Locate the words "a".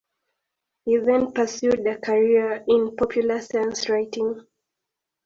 1.85-1.95